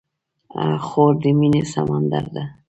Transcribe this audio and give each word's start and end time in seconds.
خور 0.85 1.13
د 1.23 1.25
مینې 1.39 1.63
سمندر 1.73 2.25
ده. 2.35 2.43